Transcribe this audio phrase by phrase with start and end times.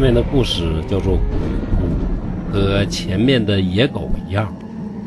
[0.00, 1.18] 下面的故事叫做《鬼
[1.76, 1.84] 哭》，
[2.54, 4.50] 和前面的野狗一样，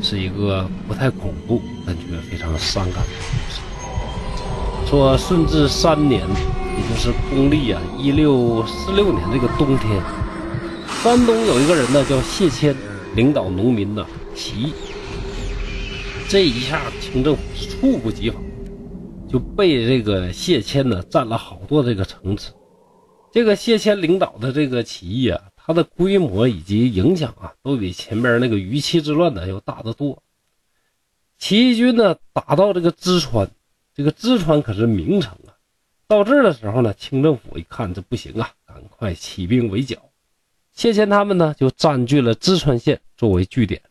[0.04, 4.88] 是一个不太恐怖，但却非常伤感的故事。
[4.88, 10.00] 说顺治三年，也就是公历啊一六四六年这个冬天，
[11.02, 12.75] 山东有一个人呢叫谢谦，
[13.16, 14.05] 领导农民呢
[14.36, 14.74] 起义。
[16.30, 17.41] 这一下清政府
[17.82, 18.39] 猝不及防，
[19.28, 22.52] 就被这个谢谦呢占了好多这个城池。
[23.33, 30.21] 这个谢谦领导的这个起义啊，它的规模以及影响啊，都比前边那个余七之乱呢要大得多。
[31.39, 33.50] 起义军呢打到这个淄川，
[33.95, 35.58] 这个淄川可是名城啊。
[36.08, 39.97] 到这儿的时候呢，清政府一看这不行啊，赶快起兵围剿。
[40.71, 43.81] 谢谦他们呢就占据了淄川县作为据点，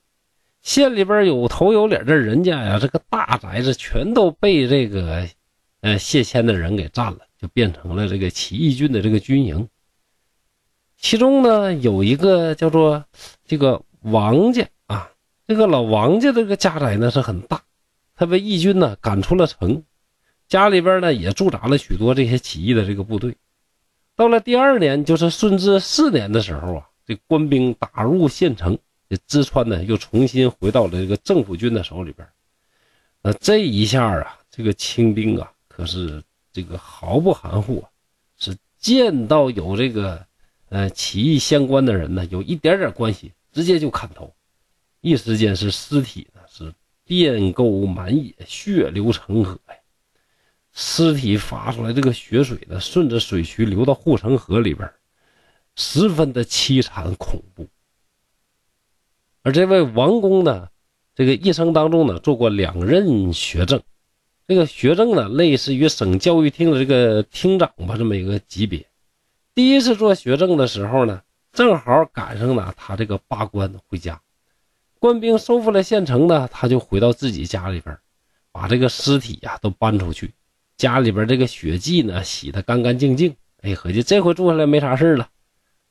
[0.62, 5.28] 县里边有头有脸的人家呀，这个大宅子全都被这个
[5.80, 7.18] 呃谢谦的人给占了。
[7.42, 9.68] 就变成了这个起义军的这个军营，
[10.96, 13.04] 其中呢有一个叫做
[13.44, 15.10] 这个王家啊，
[15.48, 17.60] 这个老王家这个家宅呢是很大，
[18.14, 19.82] 他被义军呢赶出了城，
[20.46, 23.36] 家里边呢也驻扎了许多这些起义的这个部队。
[24.14, 32.24] 到了第二年，就是顺治四年的时候啊，这官兵打入县城，这淄川呢又重新回到了这个政府军的手里边。
[33.20, 36.22] 那这一下啊，这个清兵啊可是。
[36.52, 37.88] 这个毫不含糊啊，
[38.36, 40.26] 是见到有这个
[40.68, 44.34] 呃起义相关的人呢，有一点点关系，直接就砍头，
[45.00, 46.72] 一时间是尸体呢是
[47.04, 49.74] 遍沟满野，血流成河呀。
[50.74, 54.90] 尸体发出来这个血水呢，顺着水渠流到护城河里边，
[55.76, 57.68] 十分的凄惨恐怖。
[59.42, 60.68] 而这位王公呢，
[61.14, 63.82] 这个一生当中呢，做过两任学政。
[64.52, 68.86] 这个学政呢，类似于省教育厅的这个厅长吧，这么一个级别。
[69.54, 71.22] 第一次做学政的时候呢，
[71.54, 74.20] 正好赶上呢他这个罢官回家，
[74.98, 77.96] 官兵收复了县城呢，他就回到自己家里边，
[78.52, 80.34] 把这个尸体呀都搬出去，
[80.76, 83.34] 家里边这个血迹呢洗得干干净净。
[83.62, 85.30] 哎，合计这回住下来没啥事了。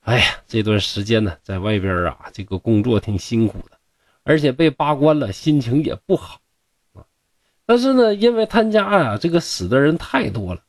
[0.02, 3.80] 哎呀，这段时间呢，在外边啊，这个工作挺辛苦的，
[4.22, 6.41] 而且被罢官了，心情也不好。
[7.72, 10.62] 但是呢，因为他家呀，这个死的人太多了，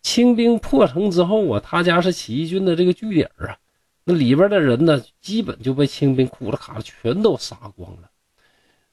[0.00, 3.58] 清兵破城之后啊，他家是起义军的这个据点啊，
[4.04, 8.08] 那里边的人呢，基本就被清兵哭了卡了，全都杀光了。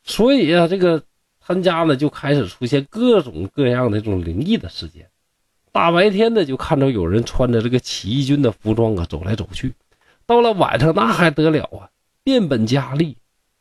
[0.03, 1.03] 所以啊，这个
[1.39, 5.07] 他家呢就开始出现各种各样的这种灵异的事件。
[5.71, 9.75] 大白天的就看到有人穿着这个起义军的服装啊走来走去，
[10.25, 11.91] 到了晚上那还得了啊，
[12.23, 13.15] 变本加厉，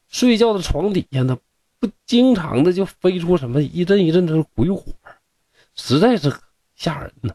[0.08, 1.36] 睡觉的床底下呢。
[1.82, 4.84] 不经常的就飞出什么一阵一阵的鬼火，
[5.74, 6.32] 实在是
[6.76, 7.34] 吓人呢。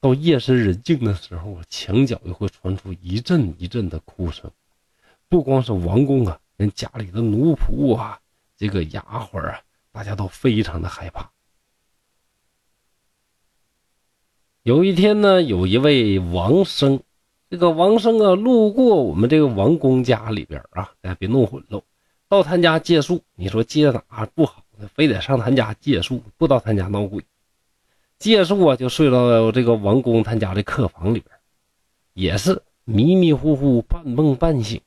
[0.00, 4.48] 到夜深人静的时候，墙角又会传出一阵一阵的哭声。
[5.28, 8.20] 不光是王公啊，连家里的奴仆啊，
[8.56, 9.60] 这个丫鬟啊，
[9.90, 11.32] 大家都非常的害怕。
[14.62, 17.02] 有一天呢，有一位王生，
[17.50, 21.82] 这个王生啊，路过我们这个王公家里边啊，大家别弄混喽。
[22.32, 24.88] 到他家借宿，你说借哪不好呢？
[24.94, 27.22] 非得上他家借宿，不到他家闹鬼。
[28.18, 31.30] 借宿啊，就睡到这个王公他家的客房里边，
[32.14, 34.80] 也是迷迷糊糊、半梦半醒，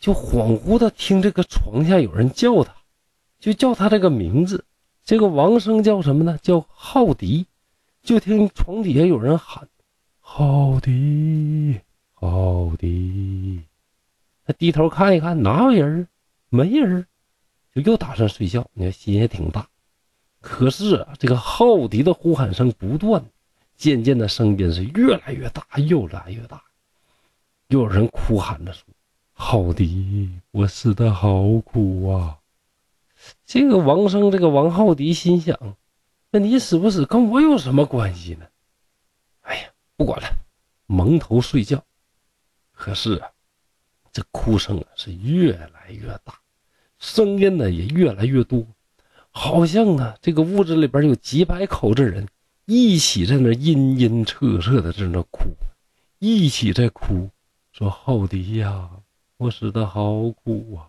[0.00, 2.74] 就恍惚的听这个床下有人叫他，
[3.38, 4.64] 就叫他这个名字。
[5.04, 6.38] 这个王生叫什么呢？
[6.40, 7.44] 叫浩迪。
[8.02, 9.68] 就听床底下有人喊
[10.20, 11.78] ：“浩迪，
[12.14, 13.60] 浩迪。”
[14.46, 16.08] 他低头看一看，哪有人？
[16.54, 17.06] 没人，
[17.74, 18.68] 就又打算睡觉。
[18.74, 19.66] 你看心也挺大，
[20.42, 23.24] 可是啊，这个浩迪的呼喊声不断，
[23.74, 26.62] 渐渐的声音是越来越大，越来越大。
[27.68, 28.84] 又有人哭喊着说
[29.32, 32.38] ：“浩迪，我死的好苦啊！”
[33.46, 35.78] 这个王生，这个王浩迪心想
[36.30, 38.46] ：“那你死不死跟我有什么关系呢？”
[39.40, 40.28] 哎呀，不管了，
[40.84, 41.82] 蒙头睡觉。
[42.72, 43.30] 可是啊，
[44.12, 46.38] 这哭声啊是越来越大。
[47.02, 48.64] 声音呢也越来越多，
[49.32, 52.28] 好像啊这个屋子里边有几百口子人
[52.64, 55.40] 一起在那阴阴恻恻的在那哭，
[56.20, 57.28] 一起在哭，
[57.72, 58.88] 说：“浩迪呀，
[59.36, 60.86] 我死的好苦啊！”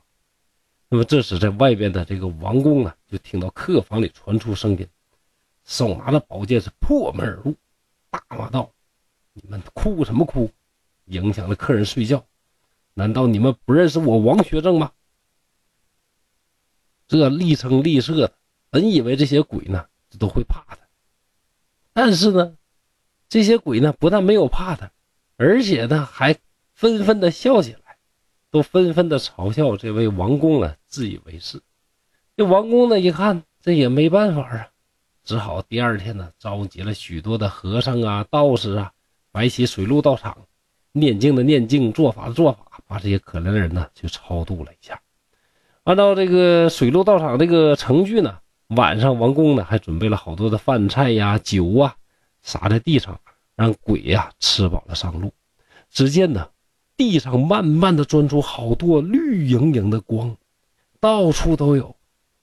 [0.87, 4.87] 那么这时在外边的这个王公呢，就听到客房里传出声音，
[5.65, 7.55] 手拿着宝剑是破门而入，
[8.11, 8.69] 大骂道
[9.33, 10.47] ：“你们哭什么哭？
[11.05, 12.23] 影响了客人睡觉？
[12.93, 14.91] 难道你们不认识我王学正吗？”
[17.13, 18.33] 这厉声厉色的，
[18.71, 19.85] 本以为这些鬼呢
[20.17, 20.79] 都会怕他，
[21.93, 22.57] 但是呢，
[23.29, 24.91] 这些鬼呢不但没有怕他，
[25.37, 26.35] 而且呢还
[26.73, 27.97] 纷纷的笑起来，
[28.49, 31.61] 都纷纷的嘲笑这位王公呢自以为是。
[32.35, 34.69] 这王公呢一看，这也没办法啊，
[35.23, 38.91] 只好第二天呢召集了许多的和尚啊、道士啊，
[39.31, 40.47] 摆起水陆道场，
[40.91, 44.99] 念经的念经，做法的做法，把这些可怜的人呢就超度了一下。
[45.83, 51.95] 按照这个水陆道场这个程序呢，晚上王公呢还准备了好多的饭菜呀、酒啊，
[52.41, 53.19] 撒在地上，
[53.55, 55.33] 让鬼呀吃饱了上路。
[55.89, 56.49] 只见呢，
[56.95, 60.37] 地上慢慢的钻出好多绿莹莹的光，
[61.01, 61.93] 到处都有，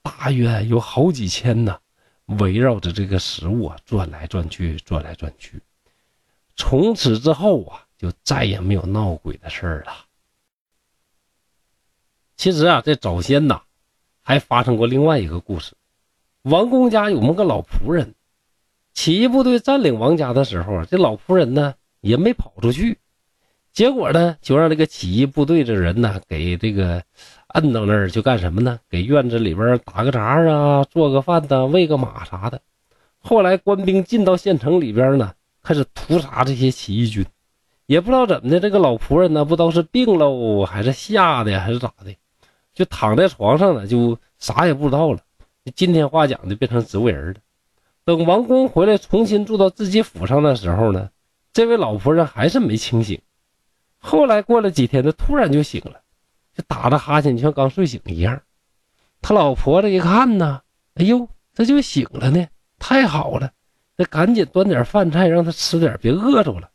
[0.03, 1.79] 大约有好几千呢，
[2.25, 5.59] 围绕着这个食物啊转来转去，转来转去。
[6.55, 9.91] 从此之后啊，就再也没有闹鬼的事儿了。
[12.41, 13.61] 其实啊，在早先呐，
[14.23, 15.73] 还发生过另外一个故事。
[16.41, 18.15] 王公家有么个老仆人，
[18.95, 22.97] 起义部队占领王家的时候，这老仆人呢也没跑出去，
[23.71, 27.03] 结果呢就让这个起义部队的人呢给这个
[27.49, 28.79] 摁到那儿就干什么呢？
[28.89, 32.59] 给院子里边打个杂啊，做个饭呐，喂个马啥的。
[33.19, 37.23] 后来官兵进到县城里边呢，开始屠杀这些起义军，
[37.85, 42.15] 也不知道怎么的，这个老仆人呢，不知道是病喽，还是吓的，还是咋的。
[42.81, 45.19] 就躺在床上呢，就啥也不知道了。
[45.75, 47.39] 今天话讲的，变成植物人了。
[48.05, 51.11] 等王公回来重新住到自己府上的时候呢，
[51.53, 53.21] 这位老仆人还是没清醒。
[53.99, 56.01] 后来过了几天，他突然就醒了，
[56.55, 58.41] 就打着哈欠，就像刚睡醒一样。
[59.21, 60.63] 他老婆子一看呢，
[60.95, 62.47] 哎呦，这就醒了呢，
[62.79, 63.51] 太好了，
[63.95, 66.71] 那赶紧端点饭菜让他吃点，别饿着了。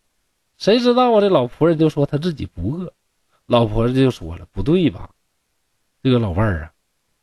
[0.57, 1.21] 谁知道啊？
[1.21, 2.93] 这老仆人就说他自己不饿。
[3.47, 5.11] 老婆子就说了，不对吧？
[6.07, 6.73] 这个老伴儿啊，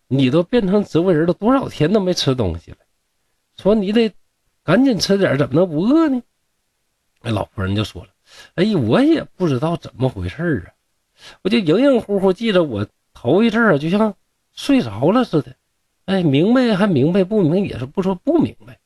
[0.10, 2.78] 你都变成植物人了，多少天都没吃东西了，
[3.56, 4.14] 说你得
[4.62, 6.22] 赶紧吃点，怎么能不饿呢？
[7.22, 8.10] 那老仆人就说了
[8.56, 10.76] ：“哎呀，我也不知道怎么回事啊，
[11.44, 14.14] 我就营营乎乎记着我头一阵儿就像
[14.52, 15.56] 睡着了似的，
[16.04, 18.80] 哎，明白还明白，不明也是不说不明白。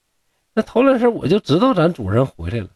[0.53, 2.69] 那头两天我就知道咱主人回来了，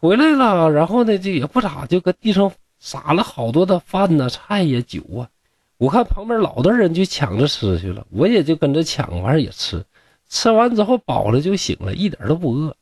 [0.00, 2.50] 回来了，然后呢，这也不咋，就搁地上
[2.80, 5.30] 撒了好多的饭呐、菜呀、酒啊。”
[5.78, 9.84] 我看旁边老多人就抢着吃去了，我也就跟着抢，完也吃。
[10.28, 12.76] 吃完之后饱了就醒了，一点都不饿。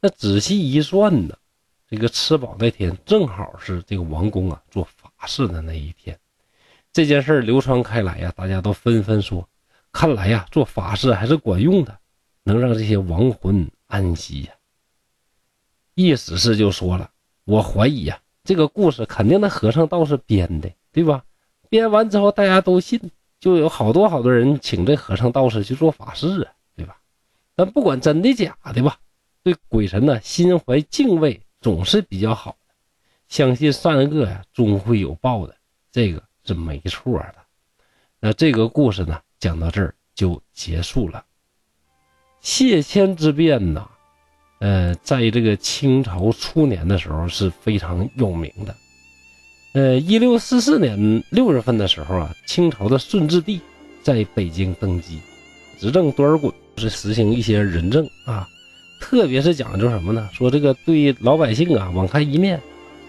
[0.00, 1.36] 那仔细一算呢，
[1.88, 6.16] 这个吃饱那天正好是这个王公啊做法事的那一天。
[6.92, 9.48] 这件事流传开来呀，大家都纷纷说，
[9.90, 11.98] 看来呀做法事还是管用的，
[12.44, 14.52] 能让这些亡魂安息呀。
[15.94, 17.10] 意思是就说了，
[17.44, 21.24] 我怀疑呀，这个故事肯定那和尚道士编的，对吧？
[21.68, 23.00] 编完之后，大家都信，
[23.38, 26.96] 就有好多好多人请这和尚道士去做法事啊，对吧？
[27.54, 28.98] 但不管真的假的吧，
[29.42, 32.74] 对鬼神呢心怀敬畏总是比较好的，
[33.28, 35.56] 相信善恶呀终会有报的，
[35.90, 37.34] 这个是没错的。
[38.20, 41.24] 那这个故事呢讲到这儿就结束了。
[42.40, 43.88] 谢迁之变呢，
[44.60, 48.74] 呃，在这个清朝初年的时候是非常有名的。
[49.76, 53.60] 呃，一六四四年六月份的时候啊，清朝的顺治帝
[54.02, 55.18] 在北京登基，
[55.78, 58.48] 执政多尔衮是实行一些仁政啊，
[59.02, 60.30] 特别是讲究什么呢？
[60.32, 62.58] 说这个对老百姓啊网开一面，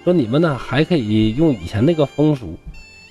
[0.04, 2.60] 说你们呢还可以用以前那个风俗。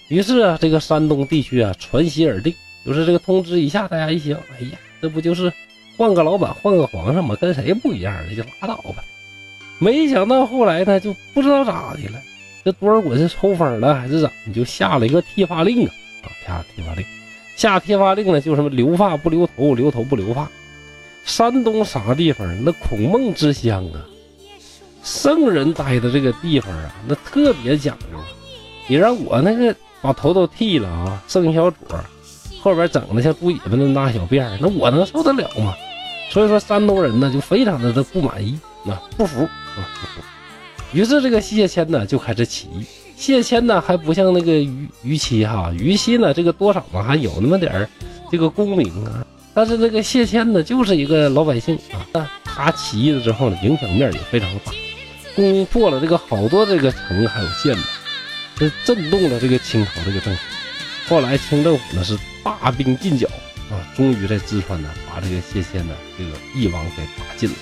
[0.09, 5.51] 于是啊，这个山东地区啊传习而定，就是这个通知一下，大家一想，哎呀，这不就是
[5.97, 7.35] 换个老板换个皇上吗？
[7.41, 9.03] 跟谁不一样的就拉倒吧。
[9.79, 12.21] 没想到后来呢，就不知道咋的了。
[12.67, 14.29] 这多尔衮是抽风了还是咋？
[14.45, 14.53] 你？
[14.53, 15.93] 就下了一个剃发令啊！
[16.25, 17.07] 啊，下剃发令，
[17.55, 20.51] 下剃发令呢，就什么留发不留头，留头不留发。
[21.25, 22.45] 山东啥地方？
[22.65, 24.03] 那孔孟之乡啊，
[25.05, 28.19] 圣人待的这个地方啊，那特别讲究。
[28.89, 31.79] 你让我那个把头都剃了啊，剩一小撮，
[32.61, 35.73] 后边整的像猪尾巴那大小辫那我能受得了吗？
[36.31, 40.21] 所以说，山东人呢就非常的不满意，啊，不服啊，不服。
[40.93, 42.85] 于是这个谢谦呢就开始起义。
[43.17, 47.89] 谢谦呢还不像那个于于七哈，于七呢这个多少嘛还有那么点儿
[48.31, 49.27] 这个功名啊。
[49.55, 51.79] 但是这个谢谦呢就是一个老百姓
[52.13, 54.73] 啊，他起义了之后呢影响面也非常大，
[55.35, 57.83] 攻破了这个好多这个城还有县呢，
[58.55, 60.41] 这震动了这个清朝这个政府。
[61.09, 63.27] 后来清政府呢是大兵进剿
[63.71, 67.57] 啊，终于在淄川呢把这个谢谦呢这个义王给打尽了。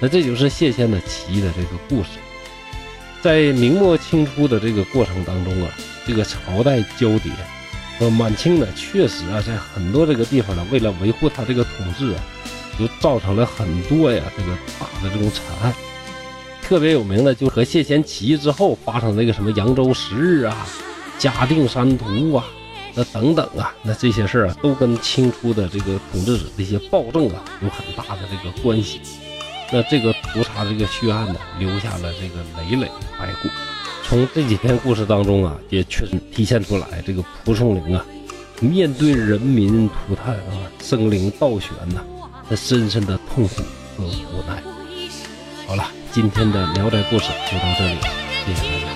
[0.00, 2.08] 那这就是谢谦的起义的这个故事。
[3.22, 5.70] 在明末清初的这个过程当中啊，
[6.04, 7.30] 这个朝代交叠，
[8.00, 12.20] 呃，满清呢确实啊，在很多这个地方呢，为了维护他这个统治啊，
[12.76, 14.50] 就造成了很多呀这个
[14.80, 15.72] 大的这种惨案。
[16.60, 20.66] 特别有名的，就和谢贤起义之后发生那个什么扬州十日啊、
[21.16, 22.44] 嘉定山图啊，
[22.94, 29.00] 那等等啊，那这些事儿啊，都跟清初的这个统治者的一些暴政啊有很大的这个关系。
[29.72, 32.86] 那这个屠杀这个血案呢，留下了这个累累
[33.18, 33.48] 白骨。
[34.04, 38.04] 从这几篇故事当中啊，也确实体现出来，这个蒲松龄啊，
[38.60, 42.04] 面对人民涂炭啊、生灵倒悬呐，
[42.50, 43.62] 那深深的痛苦
[43.96, 44.62] 和无奈。
[45.66, 47.96] 好了，今天的聊斋故事就到这里，
[48.44, 48.91] 谢谢大家。